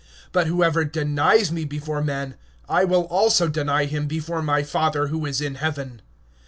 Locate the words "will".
2.89-3.03